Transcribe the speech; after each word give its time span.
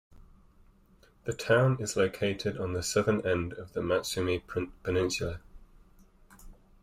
The 1.25 1.33
town 1.33 1.77
is 1.79 1.95
located 1.95 2.57
on 2.57 2.73
the 2.73 2.81
southern 2.81 3.23
end 3.23 3.53
of 3.53 3.73
the 3.73 3.81
Matsumae 3.81 4.41
Peninsula. 4.81 5.41